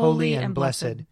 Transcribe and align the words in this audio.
holy 0.00 0.34
and 0.34 0.54
blessed, 0.54 1.04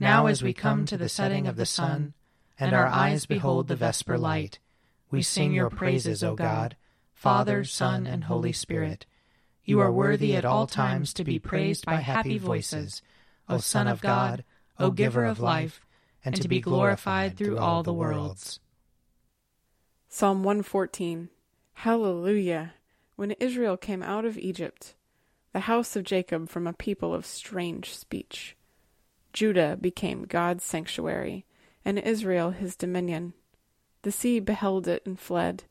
now 0.00 0.26
as 0.26 0.42
we 0.42 0.52
come 0.52 0.84
to 0.84 0.96
the 0.96 1.08
setting 1.08 1.46
of 1.46 1.54
the 1.54 1.64
sun, 1.64 2.14
and 2.58 2.74
our 2.74 2.88
eyes 2.88 3.26
behold 3.26 3.68
the 3.68 3.76
vesper 3.76 4.18
light, 4.18 4.58
we 5.08 5.22
sing 5.22 5.52
your 5.52 5.70
praises, 5.70 6.24
O 6.24 6.34
God, 6.34 6.76
Father, 7.12 7.62
Son, 7.62 8.08
and 8.08 8.24
Holy 8.24 8.52
Spirit. 8.52 9.06
You 9.64 9.78
are 9.78 9.92
worthy 9.92 10.34
at 10.34 10.44
all 10.44 10.66
times 10.66 11.14
to 11.14 11.22
be 11.22 11.38
praised 11.38 11.86
by 11.86 11.96
happy 11.96 12.36
voices, 12.36 13.02
O 13.48 13.58
Son 13.58 13.86
of 13.86 14.00
God, 14.00 14.42
O 14.80 14.90
Giver 14.90 15.24
of 15.24 15.38
life, 15.38 15.86
and 16.24 16.34
to 16.34 16.48
be 16.48 16.60
glorified 16.60 17.36
through 17.36 17.58
all 17.58 17.84
the 17.84 17.92
worlds. 17.92 18.58
Psalm 20.08 20.42
114 20.42 21.28
Hallelujah! 21.74 22.74
When 23.14 23.30
Israel 23.32 23.76
came 23.76 24.02
out 24.02 24.24
of 24.24 24.36
Egypt, 24.36 24.96
the 25.54 25.60
house 25.60 25.94
of 25.94 26.02
Jacob 26.02 26.48
from 26.48 26.66
a 26.66 26.72
people 26.72 27.14
of 27.14 27.24
strange 27.24 27.94
speech. 27.94 28.56
Judah 29.32 29.78
became 29.80 30.24
God's 30.24 30.64
sanctuary, 30.64 31.46
and 31.84 31.96
Israel 31.96 32.50
his 32.50 32.74
dominion. 32.74 33.34
The 34.02 34.10
sea 34.10 34.40
beheld 34.40 34.88
it 34.88 35.06
and 35.06 35.18
fled. 35.18 35.64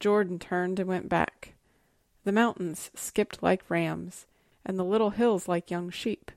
Jordan 0.00 0.38
turned 0.38 0.78
and 0.78 0.86
went 0.86 1.08
back. 1.08 1.54
The 2.24 2.32
mountains 2.32 2.90
skipped 2.94 3.42
like 3.42 3.70
rams, 3.70 4.26
and 4.66 4.78
the 4.78 4.84
little 4.84 5.10
hills 5.10 5.48
like 5.48 5.70
young 5.70 5.88
sheep. 5.88 6.30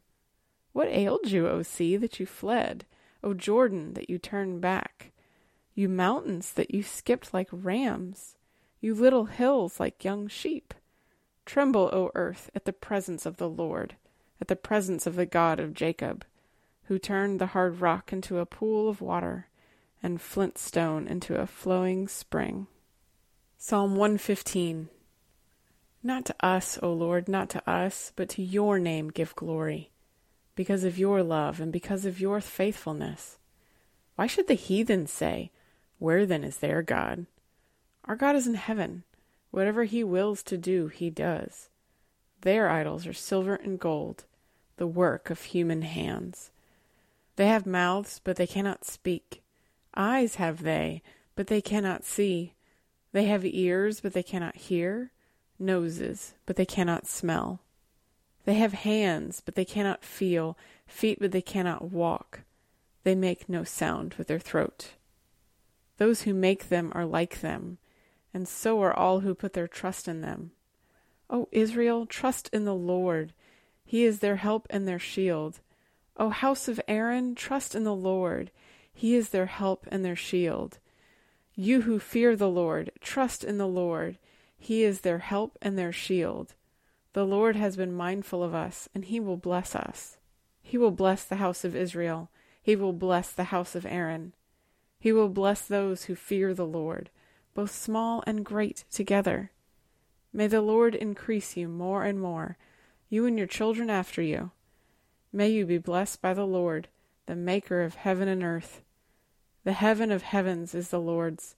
What 0.72 0.88
ailed 0.88 1.30
you, 1.30 1.50
O 1.50 1.64
sea, 1.64 1.98
that 1.98 2.18
you 2.18 2.26
fled? 2.26 2.86
O 3.22 3.34
Jordan, 3.34 3.94
that 3.96 4.10
you 4.10 4.18
turned 4.18 4.62
back? 4.62 5.12
You 5.76 5.90
mountains, 5.90 6.54
that 6.54 6.74
you 6.74 6.84
skipped 6.84 7.34
like 7.34 7.50
rams? 7.52 8.38
You 8.80 8.96
little 8.96 9.26
hills 9.26 9.82
like 9.82 10.06
young 10.06 10.30
sheep? 10.30 10.74
Tremble, 11.50 11.90
O 11.92 12.12
earth, 12.14 12.52
at 12.54 12.66
the 12.66 12.72
presence 12.72 13.26
of 13.26 13.38
the 13.38 13.50
Lord, 13.50 13.96
at 14.40 14.50
the 14.50 14.56
presence 14.56 15.08
of 15.08 15.16
the 15.16 15.26
God 15.26 15.60
of 15.60 15.74
Jacob, 15.74 16.24
who 16.84 17.00
turned 17.00 17.40
the 17.42 17.48
hard 17.58 17.82
rock 17.82 18.14
into 18.14 18.38
a 18.38 18.46
pool 18.46 18.88
of 18.88 19.02
water, 19.02 19.48
and 20.04 20.22
flint 20.22 20.60
stone 20.60 21.08
into 21.08 21.42
a 21.42 21.48
flowing 21.48 22.08
spring. 22.08 22.68
Psalm 23.58 23.96
115 23.96 24.90
Not 26.04 26.24
to 26.26 26.36
us, 26.40 26.78
O 26.84 26.94
Lord, 26.94 27.28
not 27.28 27.50
to 27.50 27.68
us, 27.68 28.14
but 28.16 28.30
to 28.30 28.44
your 28.44 28.78
name 28.78 29.10
give 29.10 29.36
glory, 29.36 29.90
because 30.54 30.84
of 30.84 31.00
your 31.00 31.24
love 31.24 31.60
and 31.60 31.74
because 31.74 32.06
of 32.06 32.20
your 32.20 32.42
faithfulness. 32.42 33.40
Why 34.16 34.28
should 34.28 34.48
the 34.48 34.54
heathen 34.54 35.08
say, 35.08 35.50
Where 35.98 36.28
then 36.28 36.44
is 36.44 36.58
their 36.58 36.84
God? 36.84 37.26
Our 38.06 38.16
God 38.16 38.36
is 38.36 38.46
in 38.46 38.54
heaven. 38.54 39.04
Whatever 39.52 39.86
he 39.86 40.04
wills 40.04 40.44
to 40.44 40.58
do, 40.58 40.88
he 40.88 41.10
does. 41.10 41.70
Their 42.42 42.70
idols 42.70 43.06
are 43.08 43.14
silver 43.14 43.56
and 43.56 43.80
gold, 43.80 44.26
the 44.78 44.88
work 44.88 45.30
of 45.30 45.42
human 45.42 45.82
hands. 45.82 46.52
They 47.36 47.48
have 47.48 47.66
mouths, 47.66 48.22
but 48.24 48.36
they 48.36 48.48
cannot 48.48 48.86
speak. 48.86 49.42
Eyes 49.96 50.36
have 50.36 50.64
they, 50.64 51.02
but 51.36 51.48
they 51.48 51.62
cannot 51.62 52.04
see. 52.04 52.54
They 53.12 53.26
have 53.26 53.46
ears, 53.46 54.02
but 54.02 54.14
they 54.14 54.24
cannot 54.24 54.56
hear. 54.56 55.12
Noses, 55.58 56.36
but 56.46 56.56
they 56.56 56.66
cannot 56.66 57.08
smell. 57.08 57.60
They 58.46 58.54
have 58.56 58.74
hands, 58.74 59.42
but 59.44 59.56
they 59.56 59.66
cannot 59.66 60.04
feel. 60.04 60.58
Feet, 60.88 61.20
but 61.20 61.32
they 61.32 61.42
cannot 61.42 61.92
walk. 61.92 62.42
They 63.04 63.16
make 63.16 63.50
no 63.50 63.64
sound 63.64 64.14
with 64.16 64.28
their 64.28 64.40
throat. 64.40 64.94
Those 65.98 66.22
who 66.22 66.34
make 66.34 66.70
them 66.70 66.92
are 66.96 67.06
like 67.06 67.42
them 67.42 67.78
and 68.34 68.48
so 68.48 68.82
are 68.82 68.94
all 68.94 69.22
who 69.22 69.34
put 69.34 69.54
their 69.54 69.68
trust 69.68 70.08
in 70.08 70.22
them. 70.22 70.52
O 71.30 71.48
Israel, 71.52 72.06
trust 72.06 72.50
in 72.52 72.66
the 72.66 72.76
Lord. 72.76 73.34
He 73.86 74.04
is 74.04 74.20
their 74.20 74.38
help 74.38 74.68
and 74.70 74.88
their 74.88 75.00
shield. 75.00 75.60
O 76.18 76.30
house 76.30 76.68
of 76.68 76.82
Aaron, 76.88 77.36
trust 77.36 77.76
in 77.76 77.84
the 77.84 77.96
Lord. 77.96 78.52
He 78.94 79.16
is 79.16 79.30
their 79.30 79.46
help 79.46 79.86
and 79.90 80.04
their 80.04 80.16
shield. 80.16 80.80
You 81.56 81.82
who 81.82 82.00
fear 82.00 82.36
the 82.36 82.50
Lord, 82.50 82.92
trust 83.02 83.44
in 83.44 83.58
the 83.58 83.68
Lord. 83.68 84.18
He 84.58 84.84
is 84.84 85.02
their 85.02 85.20
help 85.20 85.58
and 85.62 85.78
their 85.78 85.92
shield. 85.92 86.56
The 87.14 87.26
Lord 87.26 87.56
has 87.56 87.76
been 87.76 87.94
mindful 87.94 88.44
of 88.44 88.54
us, 88.54 88.90
and 88.94 89.06
he 89.06 89.20
will 89.20 89.38
bless 89.38 89.76
us. 89.76 90.18
He 90.62 90.78
will 90.78 90.92
bless 90.92 91.24
the 91.24 91.38
house 91.38 91.64
of 91.64 91.76
Israel. 91.76 92.30
He 92.62 92.76
will 92.76 92.94
bless 92.94 93.32
the 93.32 93.46
house 93.46 93.76
of 93.76 93.86
Aaron. 93.86 94.34
He 95.00 95.12
will 95.12 95.30
bless 95.30 95.62
those 95.62 96.04
who 96.04 96.16
fear 96.16 96.54
the 96.54 96.66
Lord 96.68 97.10
both 97.54 97.72
small 97.72 98.24
and 98.26 98.46
great 98.46 98.86
together. 98.92 99.52
May 100.32 100.48
the 100.48 100.62
Lord 100.62 100.96
increase 100.96 101.58
you 101.58 101.68
more 101.68 102.04
and 102.04 102.20
more, 102.20 102.58
you 103.10 103.26
and 103.26 103.38
your 103.38 103.48
children 103.48 103.90
after 103.90 104.22
you. 104.22 104.52
May 105.34 105.50
you 105.50 105.66
be 105.66 105.78
blessed 105.78 106.22
by 106.22 106.34
the 106.34 106.46
Lord, 106.46 106.88
the 107.26 107.36
Maker 107.36 107.82
of 107.82 107.96
heaven 107.96 108.28
and 108.28 108.44
earth. 108.44 108.82
The 109.64 109.74
heaven 109.74 110.12
of 110.12 110.22
heavens 110.22 110.74
is 110.74 110.90
the 110.90 111.00
Lord's, 111.00 111.56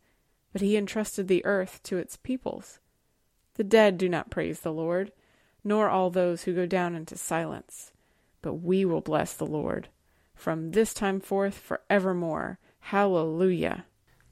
but 0.52 0.62
he 0.62 0.76
entrusted 0.76 1.28
the 1.28 1.46
earth 1.46 1.82
to 1.84 1.98
its 1.98 2.18
peoples. 2.18 2.80
The 3.56 3.64
dead 3.64 3.98
do 3.98 4.10
not 4.10 4.30
praise 4.30 4.62
the 4.62 4.74
Lord, 4.74 5.12
nor 5.64 5.90
all 5.90 6.10
those 6.10 6.44
who 6.44 6.54
go 6.54 6.66
down 6.66 6.96
into 6.96 7.18
silence. 7.18 7.92
But 8.42 8.56
we 8.56 8.86
will 8.86 9.02
bless 9.02 9.34
the 9.34 9.46
Lord 9.46 9.90
from 10.34 10.72
this 10.72 10.94
time 10.94 11.20
forth 11.20 11.58
forevermore. 11.58 12.58
Hallelujah. 12.80 13.86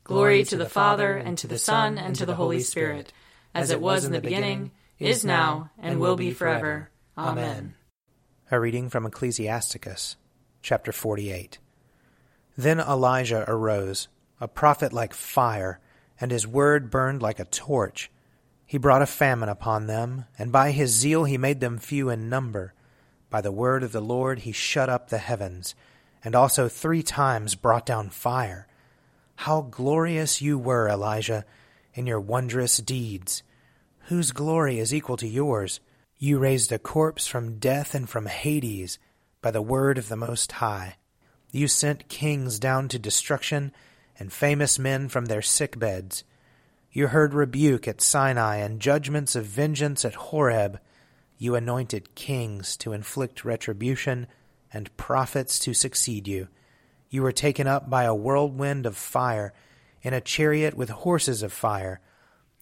Glory 0.10 0.44
to 0.44 0.58
the 0.58 0.68
Father, 0.68 1.18
and 1.18 1.38
to 1.38 1.46
the 1.46 1.60
Son, 1.60 2.00
and 2.00 2.16
to 2.16 2.26
the 2.26 2.34
Holy 2.34 2.62
Spirit, 2.62 3.14
as 3.54 3.70
it 3.70 3.80
was 3.80 4.06
in 4.06 4.12
the 4.12 4.20
beginning, 4.20 4.72
is 4.98 5.24
now, 5.24 5.70
and 5.78 6.00
will 6.00 6.16
be 6.16 6.32
forever. 6.32 6.90
Amen. 7.16 7.76
A 8.50 8.60
reading 8.60 8.90
from 8.90 9.06
Ecclesiasticus, 9.06 10.16
chapter 10.64 10.92
48. 10.92 11.60
Then 12.58 12.80
Elijah 12.80 13.46
arose, 13.48 14.08
a 14.42 14.48
prophet 14.48 14.92
like 14.92 15.14
fire, 15.14 15.80
and 16.20 16.32
his 16.32 16.48
word 16.48 16.90
burned 16.90 17.22
like 17.22 17.40
a 17.40 17.46
torch. 17.46 18.10
He 18.66 18.80
brought 18.80 19.04
a 19.04 19.06
famine 19.06 19.50
upon 19.50 19.86
them, 19.86 20.26
and 20.40 20.52
by 20.52 20.72
his 20.72 20.90
zeal 20.90 21.26
he 21.26 21.38
made 21.38 21.60
them 21.60 21.78
few 21.78 22.10
in 22.10 22.30
number. 22.30 22.74
By 23.30 23.42
the 23.42 23.52
word 23.52 23.84
of 23.84 23.92
the 23.92 24.02
Lord 24.02 24.40
he 24.40 24.54
shut 24.54 24.90
up 24.90 25.10
the 25.10 25.20
heavens, 25.20 25.76
and 26.24 26.34
also 26.34 26.68
three 26.68 27.04
times 27.04 27.54
brought 27.54 27.86
down 27.86 28.10
fire 28.10 28.66
how 29.44 29.62
glorious 29.62 30.42
you 30.42 30.58
were, 30.58 30.90
Elijah, 30.90 31.46
in 31.94 32.06
your 32.06 32.20
wondrous 32.20 32.76
deeds! 32.80 33.42
Whose 34.10 34.34
glory 34.34 34.80
is 34.80 34.94
equal 34.94 35.16
to 35.16 35.28
yours? 35.30 35.80
You 36.18 36.40
raised 36.40 36.74
a 36.74 36.78
corpse 36.78 37.26
from 37.26 37.58
death 37.58 37.96
and 37.96 38.10
from 38.10 38.26
Hades 38.26 39.00
by 39.42 39.52
the 39.52 39.62
word 39.62 39.98
of 39.98 40.10
the 40.10 40.18
Most 40.18 40.52
High. 40.52 40.98
You 41.54 41.70
sent 41.70 42.10
kings 42.10 42.60
down 42.60 42.90
to 42.90 43.00
destruction 43.00 43.72
and 44.20 44.34
famous 44.34 44.78
men 44.78 45.08
from 45.08 45.28
their 45.28 45.42
sick 45.42 45.80
beds. 45.80 46.26
You 46.92 47.08
heard 47.08 47.34
rebuke 47.34 47.88
at 47.88 48.02
Sinai 48.02 48.58
and 48.58 48.82
judgments 48.82 49.38
of 49.38 49.46
vengeance 49.46 50.04
at 50.04 50.16
Horeb. 50.16 50.82
You 51.38 51.56
anointed 51.56 52.14
kings 52.14 52.76
to 52.76 52.92
inflict 52.92 53.46
retribution 53.46 54.28
and 54.74 54.96
prophets 54.98 55.60
to 55.60 55.74
succeed 55.74 56.28
you. 56.28 56.50
You 57.10 57.24
were 57.24 57.32
taken 57.32 57.68
up 57.68 57.90
by 57.90 58.04
a 58.04 58.14
whirlwind 58.14 58.86
of 58.86 58.96
fire, 58.96 59.54
in 60.02 60.14
a 60.14 60.22
chariot 60.22 60.76
with 60.76 60.90
horses 60.90 61.44
of 61.44 61.52
fire. 61.52 62.00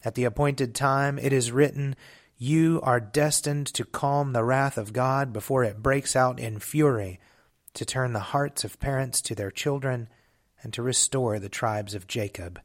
At 0.04 0.16
the 0.16 0.24
appointed 0.24 0.74
time 0.74 1.20
it 1.20 1.34
is 1.34 1.52
written, 1.52 1.96
You 2.38 2.80
are 2.84 3.00
destined 3.00 3.68
to 3.68 3.84
calm 3.84 4.34
the 4.34 4.44
wrath 4.44 4.78
of 4.78 4.94
God 4.94 5.34
before 5.34 5.64
it 5.64 5.84
breaks 5.84 6.16
out 6.16 6.40
in 6.40 6.60
fury, 6.60 7.20
to 7.74 7.86
turn 7.86 8.14
the 8.14 8.20
hearts 8.20 8.64
of 8.64 8.80
parents 8.80 9.22
to 9.22 9.36
their 9.36 9.52
children, 9.52 10.08
and 10.64 10.74
to 10.74 10.82
restore 10.82 11.40
the 11.40 11.50
tribes 11.50 11.94
of 11.94 12.08
Jacob. 12.08 12.60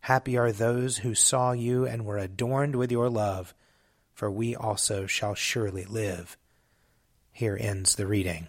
Happy 0.00 0.36
are 0.38 0.50
those 0.50 0.98
who 0.98 1.14
saw 1.14 1.52
you 1.52 1.86
and 1.86 2.04
were 2.06 2.18
adorned 2.18 2.74
with 2.74 2.90
your 2.90 3.10
love, 3.10 3.54
for 4.12 4.30
we 4.30 4.56
also 4.56 5.06
shall 5.06 5.34
surely 5.34 5.84
live. 5.84 6.36
Here 7.30 7.56
ends 7.60 7.94
the 7.94 8.06
reading. 8.06 8.48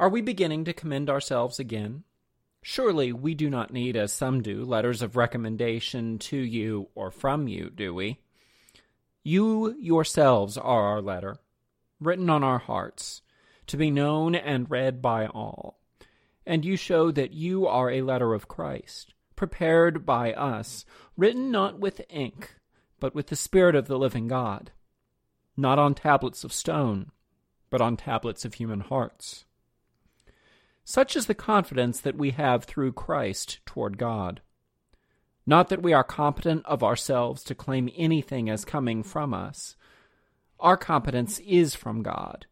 Are 0.00 0.08
we 0.08 0.20
beginning 0.20 0.64
to 0.66 0.72
commend 0.72 1.10
ourselves 1.10 1.58
again? 1.58 2.04
Surely 2.62 3.12
we 3.12 3.34
do 3.34 3.50
not 3.50 3.72
need, 3.72 3.96
as 3.96 4.12
some 4.12 4.42
do, 4.42 4.64
letters 4.64 5.02
of 5.02 5.16
recommendation 5.16 6.18
to 6.18 6.36
you 6.36 6.88
or 6.94 7.10
from 7.10 7.48
you, 7.48 7.70
do 7.70 7.92
we? 7.92 8.20
You 9.24 9.74
yourselves 9.80 10.56
are 10.56 10.82
our 10.82 11.02
letter, 11.02 11.38
written 12.00 12.30
on 12.30 12.44
our 12.44 12.58
hearts, 12.58 13.22
to 13.66 13.76
be 13.76 13.90
known 13.90 14.36
and 14.36 14.70
read 14.70 15.02
by 15.02 15.26
all. 15.26 15.80
And 16.46 16.64
you 16.64 16.76
show 16.76 17.10
that 17.10 17.32
you 17.32 17.66
are 17.66 17.90
a 17.90 18.02
letter 18.02 18.34
of 18.34 18.46
Christ, 18.46 19.14
prepared 19.34 20.06
by 20.06 20.32
us, 20.32 20.84
written 21.16 21.50
not 21.50 21.80
with 21.80 22.02
ink, 22.08 22.54
but 23.00 23.16
with 23.16 23.26
the 23.26 23.36
Spirit 23.36 23.74
of 23.74 23.88
the 23.88 23.98
living 23.98 24.28
God, 24.28 24.70
not 25.56 25.80
on 25.80 25.94
tablets 25.94 26.44
of 26.44 26.52
stone, 26.52 27.10
but 27.68 27.80
on 27.80 27.96
tablets 27.96 28.44
of 28.44 28.54
human 28.54 28.80
hearts. 28.80 29.44
Such 30.90 31.16
is 31.16 31.26
the 31.26 31.34
confidence 31.34 32.00
that 32.00 32.16
we 32.16 32.30
have 32.30 32.64
through 32.64 32.92
Christ 32.92 33.58
toward 33.66 33.98
God. 33.98 34.40
Not 35.44 35.68
that 35.68 35.82
we 35.82 35.92
are 35.92 36.02
competent 36.02 36.64
of 36.64 36.82
ourselves 36.82 37.44
to 37.44 37.54
claim 37.54 37.90
anything 37.94 38.48
as 38.48 38.64
coming 38.64 39.02
from 39.02 39.34
us. 39.34 39.76
Our 40.58 40.78
competence 40.78 41.40
is 41.40 41.74
from 41.74 42.02
God, 42.02 42.46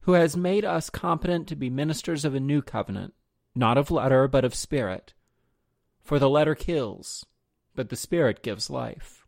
who 0.00 0.12
has 0.12 0.38
made 0.38 0.64
us 0.64 0.88
competent 0.88 1.48
to 1.48 1.54
be 1.54 1.68
ministers 1.68 2.24
of 2.24 2.34
a 2.34 2.40
new 2.40 2.62
covenant, 2.62 3.12
not 3.54 3.76
of 3.76 3.90
letter, 3.90 4.26
but 4.26 4.42
of 4.42 4.54
spirit. 4.54 5.12
For 6.00 6.18
the 6.18 6.30
letter 6.30 6.54
kills, 6.54 7.26
but 7.74 7.90
the 7.90 7.96
spirit 7.96 8.42
gives 8.42 8.70
life. 8.70 9.26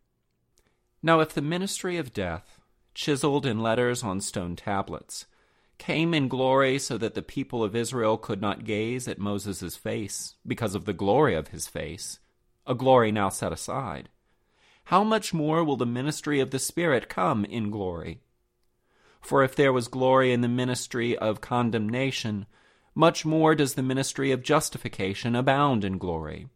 Now, 1.03 1.19
if 1.19 1.35
the 1.35 1.43
ministry 1.43 1.97
of 1.97 2.15
death, 2.15 2.57
chiseled 2.95 3.45
in 3.45 3.59
letters 3.59 4.01
on 4.01 4.19
stone 4.19 4.55
tablets, 4.55 5.27
came 5.79 6.13
in 6.13 6.27
glory 6.27 6.77
so 6.77 6.97
that 6.99 7.15
the 7.15 7.23
people 7.23 7.63
of 7.63 7.75
Israel 7.75 8.17
could 8.17 8.41
not 8.41 8.65
gaze 8.65 9.07
at 9.07 9.17
Moses' 9.17 9.75
face 9.75 10.35
because 10.45 10.75
of 10.75 10.85
the 10.85 10.93
glory 10.93 11.33
of 11.33 11.47
his 11.47 11.67
face, 11.67 12.19
a 12.67 12.75
glory 12.75 13.11
now 13.11 13.29
set 13.29 13.51
aside, 13.51 14.09
how 14.85 15.03
much 15.03 15.33
more 15.33 15.63
will 15.63 15.77
the 15.77 15.85
ministry 15.85 16.39
of 16.39 16.51
the 16.51 16.59
Spirit 16.59 17.09
come 17.09 17.45
in 17.45 17.69
glory? 17.69 18.21
For 19.21 19.43
if 19.43 19.55
there 19.55 19.73
was 19.73 19.87
glory 19.87 20.33
in 20.33 20.41
the 20.41 20.47
ministry 20.47 21.17
of 21.17 21.41
condemnation, 21.41 22.45
much 22.95 23.23
more 23.23 23.53
does 23.53 23.75
the 23.75 23.83
ministry 23.83 24.31
of 24.31 24.43
justification 24.43 25.35
abound 25.35 25.85
in 25.85 25.97
glory. 25.97 26.47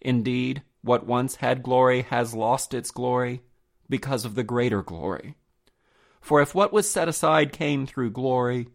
Indeed, 0.00 0.62
what 0.82 1.06
once 1.06 1.36
had 1.36 1.62
glory 1.62 2.02
has 2.02 2.34
lost 2.34 2.74
its 2.74 2.90
glory 2.90 3.42
because 3.88 4.24
of 4.24 4.34
the 4.34 4.44
greater 4.44 4.82
glory. 4.82 5.36
For 6.24 6.40
if 6.40 6.54
what 6.54 6.72
was 6.72 6.90
set 6.90 7.06
aside 7.06 7.52
came 7.52 7.84
through 7.84 8.12
glory, 8.12 8.68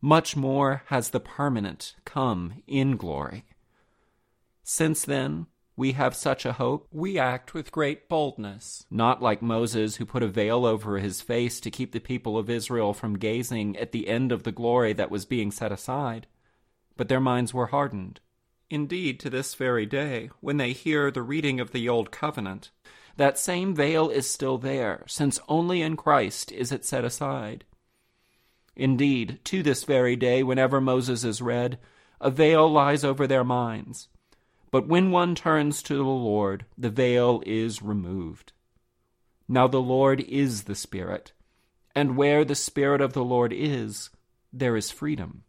much 0.00 0.36
more 0.36 0.84
has 0.86 1.10
the 1.10 1.18
permanent 1.18 1.96
come 2.04 2.62
in 2.68 2.96
glory. 2.96 3.44
Since 4.62 5.04
then, 5.04 5.46
we 5.74 5.92
have 5.92 6.14
such 6.14 6.46
a 6.46 6.52
hope, 6.52 6.86
we 6.92 7.18
act 7.18 7.54
with 7.54 7.72
great 7.72 8.08
boldness, 8.08 8.86
not 8.88 9.20
like 9.20 9.42
Moses, 9.42 9.96
who 9.96 10.06
put 10.06 10.22
a 10.22 10.28
veil 10.28 10.64
over 10.64 11.00
his 11.00 11.20
face 11.20 11.58
to 11.62 11.72
keep 11.72 11.90
the 11.90 11.98
people 11.98 12.38
of 12.38 12.48
Israel 12.48 12.94
from 12.94 13.18
gazing 13.18 13.76
at 13.78 13.90
the 13.90 14.06
end 14.06 14.30
of 14.30 14.44
the 14.44 14.52
glory 14.52 14.92
that 14.92 15.10
was 15.10 15.24
being 15.24 15.50
set 15.50 15.72
aside. 15.72 16.28
But 16.96 17.08
their 17.08 17.18
minds 17.18 17.52
were 17.52 17.66
hardened. 17.66 18.20
Indeed, 18.70 19.18
to 19.18 19.28
this 19.28 19.56
very 19.56 19.86
day, 19.86 20.30
when 20.38 20.56
they 20.56 20.70
hear 20.70 21.10
the 21.10 21.22
reading 21.22 21.58
of 21.58 21.72
the 21.72 21.88
Old 21.88 22.12
Covenant, 22.12 22.70
that 23.16 23.38
same 23.38 23.74
veil 23.74 24.08
is 24.08 24.28
still 24.28 24.58
there, 24.58 25.04
since 25.06 25.40
only 25.48 25.82
in 25.82 25.96
Christ 25.96 26.50
is 26.52 26.72
it 26.72 26.84
set 26.84 27.04
aside. 27.04 27.64
Indeed, 28.74 29.40
to 29.44 29.62
this 29.62 29.84
very 29.84 30.16
day, 30.16 30.42
whenever 30.42 30.80
Moses 30.80 31.24
is 31.24 31.42
read, 31.42 31.78
a 32.20 32.30
veil 32.30 32.70
lies 32.70 33.04
over 33.04 33.26
their 33.26 33.44
minds 33.44 34.08
but 34.72 34.88
when 34.88 35.10
one 35.10 35.34
turns 35.34 35.82
to 35.82 35.94
the 35.94 36.02
Lord, 36.02 36.64
the 36.78 36.90
veil 36.90 37.42
is 37.44 37.82
removed. 37.82 38.54
Now 39.46 39.68
the 39.68 39.82
Lord 39.82 40.22
is 40.22 40.64
the 40.64 40.74
Spirit, 40.74 41.32
and 41.94 42.16
where 42.16 42.42
the 42.42 42.54
Spirit 42.54 43.02
of 43.02 43.12
the 43.12 43.22
Lord 43.22 43.52
is, 43.52 44.08
there 44.50 44.74
is 44.74 44.90
freedom. 44.90 45.44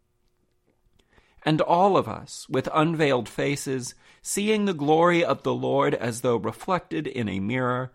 And 1.44 1.60
all 1.60 1.96
of 1.96 2.08
us, 2.08 2.46
with 2.48 2.68
unveiled 2.72 3.28
faces, 3.28 3.94
seeing 4.22 4.64
the 4.64 4.74
glory 4.74 5.22
of 5.24 5.42
the 5.42 5.54
Lord 5.54 5.94
as 5.94 6.22
though 6.22 6.36
reflected 6.36 7.06
in 7.06 7.28
a 7.28 7.40
mirror, 7.40 7.92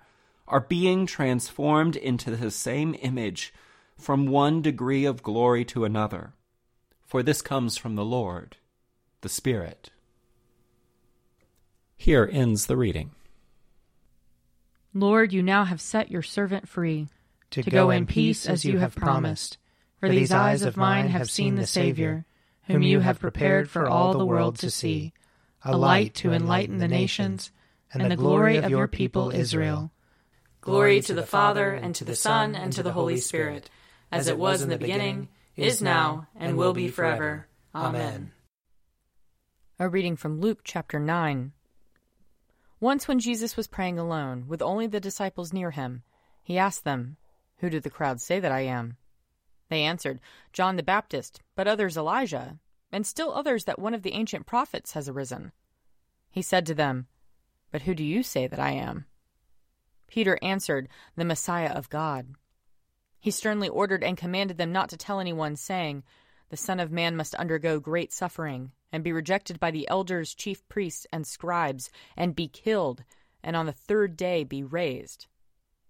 are 0.47 0.59
being 0.59 1.05
transformed 1.05 1.95
into 1.95 2.35
the 2.35 2.51
same 2.51 2.95
image 3.01 3.53
from 3.97 4.27
one 4.27 4.61
degree 4.61 5.05
of 5.05 5.23
glory 5.23 5.65
to 5.65 5.85
another. 5.85 6.33
For 7.05 7.23
this 7.23 7.41
comes 7.41 7.77
from 7.77 7.95
the 7.95 8.05
Lord, 8.05 8.57
the 9.21 9.29
Spirit. 9.29 9.91
Here 11.97 12.29
ends 12.31 12.67
the 12.67 12.77
reading. 12.77 13.11
Lord, 14.93 15.33
you 15.33 15.43
now 15.43 15.65
have 15.65 15.81
set 15.81 16.11
your 16.11 16.21
servant 16.21 16.67
free 16.67 17.09
to, 17.51 17.63
to 17.63 17.69
go 17.69 17.89
in 17.89 18.05
peace 18.05 18.47
as 18.47 18.63
you 18.63 18.77
have 18.77 18.95
promised. 18.95 19.57
For 19.99 20.07
these 20.07 20.31
eyes 20.31 20.61
of 20.61 20.77
mine 20.77 21.09
have 21.09 21.29
seen 21.29 21.55
the 21.55 21.67
Savior, 21.67 22.25
whom 22.69 22.83
you 22.83 22.99
have 22.99 23.19
prepared 23.19 23.69
for 23.69 23.87
all 23.87 24.13
the 24.13 24.25
world 24.25 24.57
to 24.59 24.69
see, 24.69 25.11
a 25.63 25.75
light 25.75 26.13
to 26.13 26.31
enlighten 26.31 26.77
the 26.77 26.87
nations, 26.87 27.51
and 27.91 28.11
the 28.11 28.15
glory 28.15 28.57
of 28.57 28.69
your 28.69 28.87
people 28.87 29.31
Israel. 29.31 29.91
Glory 30.61 31.01
to 31.01 31.13
the 31.13 31.25
Father, 31.25 31.73
and 31.73 31.95
to 31.95 32.05
the 32.05 32.15
Son, 32.15 32.55
and 32.55 32.71
to 32.73 32.83
the 32.83 32.91
Holy 32.91 33.17
Spirit, 33.17 33.69
as 34.11 34.27
it 34.27 34.37
was 34.37 34.61
in 34.61 34.69
the 34.69 34.77
beginning, 34.77 35.29
is 35.55 35.81
now, 35.81 36.27
and 36.35 36.57
will 36.57 36.73
be 36.73 36.87
forever. 36.87 37.47
Amen. 37.73 38.31
A 39.79 39.89
reading 39.89 40.15
from 40.15 40.39
Luke 40.39 40.59
chapter 40.63 40.99
9. 40.99 41.53
Once, 42.79 43.07
when 43.07 43.19
Jesus 43.19 43.57
was 43.57 43.67
praying 43.67 43.97
alone, 43.97 44.45
with 44.47 44.61
only 44.61 44.85
the 44.85 44.99
disciples 44.99 45.51
near 45.51 45.71
him, 45.71 46.03
he 46.43 46.57
asked 46.57 46.83
them, 46.83 47.17
Who 47.57 47.69
do 47.69 47.79
the 47.79 47.89
crowd 47.89 48.21
say 48.21 48.39
that 48.39 48.51
I 48.51 48.61
am? 48.61 48.97
They 49.69 49.83
answered, 49.83 50.19
John 50.51 50.75
the 50.75 50.83
Baptist, 50.83 51.41
but 51.55 51.67
others 51.67 51.95
Elijah, 51.95 52.57
and 52.91 53.05
still 53.05 53.33
others 53.33 53.65
that 53.65 53.79
one 53.79 53.93
of 53.93 54.01
the 54.01 54.13
ancient 54.13 54.45
prophets 54.45 54.93
has 54.93 55.07
arisen. 55.07 55.51
He 56.31 56.41
said 56.41 56.65
to 56.65 56.75
them, 56.75 57.07
But 57.71 57.83
who 57.83 57.93
do 57.93 58.03
you 58.03 58.23
say 58.23 58.47
that 58.47 58.59
I 58.59 58.71
am? 58.71 59.05
Peter 60.07 60.39
answered, 60.41 60.89
The 61.15 61.25
Messiah 61.25 61.71
of 61.71 61.89
God. 61.89 62.35
He 63.19 63.31
sternly 63.31 63.69
ordered 63.69 64.03
and 64.03 64.17
commanded 64.17 64.57
them 64.57 64.71
not 64.71 64.89
to 64.89 64.97
tell 64.97 65.19
anyone, 65.19 65.55
saying, 65.55 66.03
The 66.49 66.57
Son 66.57 66.79
of 66.79 66.91
Man 66.91 67.15
must 67.15 67.35
undergo 67.35 67.79
great 67.79 68.11
suffering 68.11 68.71
and 68.91 69.03
be 69.03 69.11
rejected 69.11 69.59
by 69.59 69.71
the 69.71 69.87
elders, 69.87 70.33
chief 70.33 70.67
priests, 70.67 71.05
and 71.11 71.27
scribes, 71.27 71.91
and 72.17 72.35
be 72.35 72.47
killed, 72.47 73.03
and 73.43 73.55
on 73.55 73.65
the 73.65 73.71
third 73.71 74.17
day 74.17 74.43
be 74.43 74.63
raised. 74.63 75.27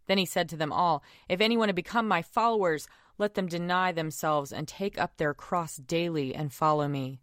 Then 0.08 0.18
he 0.18 0.26
said 0.26 0.50
to 0.50 0.58
them 0.58 0.74
all, 0.74 1.04
If 1.30 1.40
anyone 1.40 1.70
would 1.70 1.76
become 1.76 2.08
my 2.08 2.22
followers, 2.22 2.88
let 3.20 3.36
them 3.36 3.48
deny 3.48 3.92
themselves 3.92 4.52
and 4.52 4.68
take 4.68 4.98
up 4.98 5.18
their 5.18 5.34
cross 5.34 5.76
daily 5.76 6.34
and 6.34 6.52
follow 6.52 6.88
me. 6.88 7.20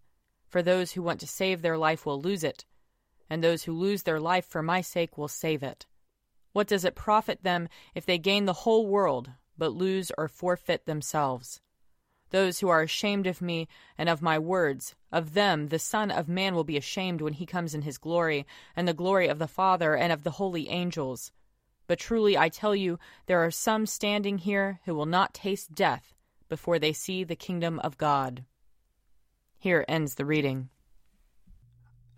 For 0.47 0.63
those 0.63 0.93
who 0.93 1.03
want 1.03 1.19
to 1.21 1.27
save 1.27 1.63
their 1.63 1.77
life 1.77 2.07
will 2.07 2.21
lose 2.21 2.45
it, 2.45 2.65
and 3.29 3.43
those 3.43 3.65
who 3.65 3.73
lose 3.73 4.05
their 4.05 4.21
life 4.21 4.47
for 4.47 4.63
my 4.63 4.83
sake 4.83 5.19
will 5.19 5.27
save 5.27 5.63
it. 5.63 5.87
What 6.53 6.69
does 6.69 6.85
it 6.85 6.95
profit 6.95 7.43
them 7.43 7.69
if 7.95 8.07
they 8.07 8.19
gain 8.19 8.45
the 8.45 8.53
whole 8.53 8.87
world, 8.87 9.31
but 9.59 9.73
lose 9.73 10.13
or 10.17 10.29
forfeit 10.29 10.87
themselves? 10.87 11.61
Those 12.31 12.59
who 12.59 12.69
are 12.69 12.83
ashamed 12.83 13.27
of 13.27 13.41
me 13.41 13.67
and 13.97 14.09
of 14.09 14.21
my 14.21 14.39
words, 14.39 14.95
of 15.11 15.35
them 15.35 15.69
the 15.69 15.79
Son 15.79 16.11
of 16.11 16.29
Man 16.29 16.55
will 16.55 16.65
be 16.65 16.77
ashamed 16.77 17.21
when 17.21 17.35
he 17.35 17.47
comes 17.47 17.75
in 17.75 17.83
his 17.83 17.99
glory, 17.99 18.47
and 18.75 18.87
the 18.87 18.95
glory 18.95 19.29
of 19.29 19.39
the 19.39 19.49
Father 19.49 19.97
and 19.97 20.13
of 20.13 20.25
the 20.25 20.33
holy 20.33 20.69
angels. 20.69 21.33
But 21.87 21.99
truly 21.99 22.37
I 22.37 22.49
tell 22.49 22.75
you, 22.75 22.99
there 23.27 23.45
are 23.45 23.51
some 23.51 23.87
standing 23.87 24.39
here 24.39 24.81
who 24.85 24.95
will 24.95 25.07
not 25.07 25.35
taste 25.35 25.75
death 25.75 26.15
before 26.49 26.79
they 26.79 26.93
see 26.93 27.25
the 27.25 27.37
kingdom 27.37 27.79
of 27.81 27.99
God. 27.99 28.45
Here 29.59 29.85
ends 29.89 30.15
the 30.15 30.25
reading. 30.25 30.69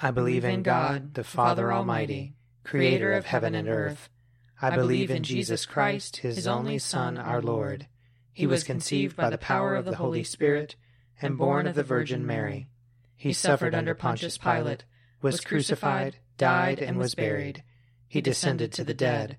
I 0.00 0.10
believe 0.10 0.44
in 0.44 0.62
God, 0.62 1.14
the 1.14 1.24
Father 1.24 1.72
Almighty, 1.72 2.34
creator 2.62 3.12
of 3.12 3.26
heaven 3.26 3.54
and 3.54 3.68
earth. 3.68 4.08
I 4.60 4.74
believe 4.74 5.10
in 5.10 5.22
Jesus 5.22 5.66
Christ, 5.66 6.18
his 6.18 6.46
only 6.46 6.78
Son, 6.78 7.16
our 7.16 7.42
Lord. 7.42 7.86
He 8.32 8.46
was 8.46 8.64
conceived 8.64 9.16
by 9.16 9.30
the 9.30 9.38
power 9.38 9.74
of 9.74 9.84
the 9.84 9.96
Holy 9.96 10.22
Spirit 10.24 10.76
and 11.20 11.36
born 11.36 11.66
of 11.66 11.74
the 11.74 11.82
Virgin 11.82 12.26
Mary. 12.26 12.68
He 13.16 13.32
suffered 13.32 13.74
under 13.74 13.94
Pontius 13.94 14.38
Pilate, 14.38 14.84
was 15.20 15.40
crucified, 15.40 16.18
died, 16.36 16.78
and 16.78 16.96
was 16.96 17.16
buried. 17.16 17.64
He 18.06 18.20
descended 18.20 18.72
to 18.72 18.84
the 18.84 18.94
dead. 18.94 19.38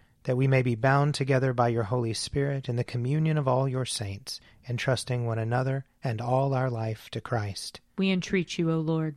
That 0.23 0.37
we 0.37 0.47
may 0.47 0.61
be 0.61 0.75
bound 0.75 1.15
together 1.15 1.51
by 1.53 1.69
your 1.69 1.83
Holy 1.83 2.13
Spirit 2.13 2.69
in 2.69 2.75
the 2.75 2.83
communion 2.83 3.37
of 3.37 3.47
all 3.47 3.67
your 3.67 3.85
saints, 3.85 4.39
entrusting 4.69 5.25
one 5.25 5.39
another 5.39 5.85
and 6.03 6.21
all 6.21 6.53
our 6.53 6.69
life 6.69 7.09
to 7.11 7.21
Christ. 7.21 7.81
We 7.97 8.11
entreat 8.11 8.57
you, 8.57 8.71
O 8.71 8.79
Lord. 8.79 9.15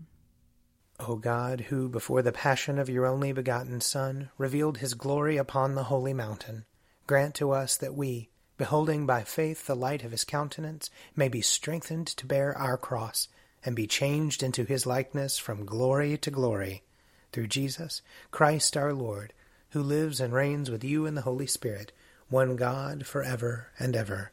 O 1.01 1.17
God, 1.17 1.63
who 1.63 1.89
before 1.89 2.23
the 2.23 2.33
passion 2.33 2.79
of 2.79 2.89
your 2.89 3.05
only 3.05 3.33
begotten 3.33 3.81
Son 3.81 4.31
revealed 4.39 4.79
his 4.79 4.95
glory 4.95 5.37
upon 5.37 5.75
the 5.75 5.85
holy 5.85 6.15
mountain, 6.15 6.65
grant 7.07 7.35
to 7.35 7.51
us 7.51 7.77
that 7.77 7.95
we, 7.95 8.31
beholding 8.57 9.05
by 9.05 9.25
faith 9.25 9.67
the 9.67 9.75
light 9.75 10.05
of 10.05 10.13
his 10.13 10.25
countenance, 10.25 10.91
may 11.17 11.29
be 11.29 11.41
strengthened 11.41 12.07
to 12.07 12.27
bear 12.27 12.57
our 12.57 12.79
cross, 12.79 13.29
and 13.65 13.75
be 13.75 13.87
changed 13.87 14.43
into 14.43 14.65
his 14.65 14.87
likeness 14.87 15.37
from 15.37 15.67
glory 15.67 16.17
to 16.17 16.31
glory, 16.31 16.85
through 17.33 17.49
Jesus 17.49 18.01
Christ 18.31 18.77
our 18.77 18.93
Lord, 18.93 19.33
who 19.75 19.83
lives 19.83 20.21
and 20.21 20.33
reigns 20.33 20.71
with 20.71 20.85
you 20.85 21.05
in 21.05 21.17
the 21.17 21.23
Holy 21.23 21.49
Spirit, 21.49 21.93
one 22.29 22.55
God, 22.55 23.05
for 23.07 23.25
ever 23.25 23.73
and 23.77 23.97
ever. 23.97 24.31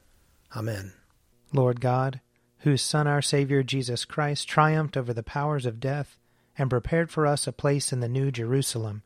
Amen. 0.56 0.94
Lord 1.52 1.82
God, 1.82 2.22
whose 2.60 2.84
Son, 2.84 3.08
our 3.08 3.24
Savior 3.24 3.64
Jesus 3.64 4.06
Christ, 4.06 4.48
triumphed 4.48 4.96
over 4.96 5.14
the 5.14 5.24
powers 5.24 5.66
of 5.66 5.80
death 5.80 6.16
and 6.56 6.70
prepared 6.70 7.10
for 7.10 7.26
us 7.26 7.48
a 7.48 7.52
place 7.52 7.92
in 7.92 8.02
the 8.02 8.08
New 8.08 8.30
Jerusalem, 8.30 9.02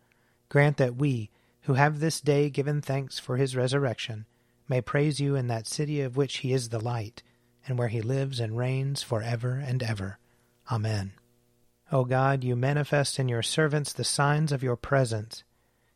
grant 0.49 0.75
that 0.75 0.97
we, 0.97 1.29
who 1.61 1.75
have 1.75 2.01
this 2.01 2.19
day 2.19 2.49
given 2.49 2.81
thanks 2.81 3.17
for 3.17 3.37
his 3.37 3.55
resurrection, 3.55 4.25
may 4.67 4.81
praise 4.81 5.21
you 5.21 5.35
in 5.35 5.47
that 5.47 5.67
city 5.67 6.01
of 6.01 6.17
which 6.17 6.39
he 6.39 6.51
is 6.51 6.67
the 6.67 6.81
light, 6.81 7.23
and 7.65 7.79
where 7.79 7.87
he 7.87 8.01
lives 8.01 8.41
and 8.41 8.57
reigns 8.57 9.01
for 9.01 9.21
ever 9.21 9.53
and 9.53 9.81
ever. 9.81 10.19
Amen. 10.69 11.13
O 11.93 12.03
God, 12.03 12.43
you 12.43 12.57
manifest 12.57 13.19
in 13.19 13.29
your 13.29 13.41
servants 13.41 13.93
the 13.93 14.03
signs 14.03 14.51
of 14.51 14.63
your 14.63 14.75
presence. 14.75 15.45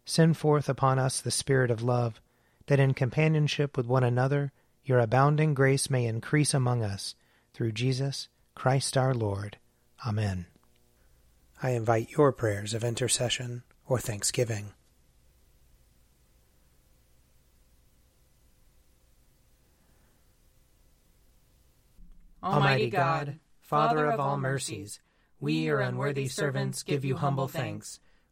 Send 0.09 0.37
forth 0.37 0.67
upon 0.67 0.97
us 0.97 1.21
the 1.21 1.29
Spirit 1.29 1.69
of 1.69 1.83
love, 1.83 2.19
that 2.65 2.79
in 2.79 2.95
companionship 2.95 3.77
with 3.77 3.85
one 3.85 4.03
another 4.03 4.51
your 4.83 4.97
abounding 4.97 5.53
grace 5.53 5.87
may 5.87 6.07
increase 6.07 6.51
among 6.51 6.81
us, 6.81 7.13
through 7.53 7.73
Jesus 7.73 8.27
Christ 8.55 8.97
our 8.97 9.13
Lord. 9.13 9.57
Amen. 10.03 10.47
I 11.61 11.73
invite 11.73 12.09
your 12.17 12.31
prayers 12.31 12.73
of 12.73 12.83
intercession 12.83 13.61
or 13.85 13.99
thanksgiving. 13.99 14.73
Almighty 22.41 22.89
God, 22.89 23.37
Father 23.61 24.09
of 24.09 24.19
all 24.19 24.39
mercies, 24.39 25.01
we, 25.39 25.53
your 25.53 25.81
unworthy 25.81 26.27
servants, 26.27 26.81
give 26.81 27.05
you 27.05 27.15
humble 27.15 27.47
thanks 27.47 27.99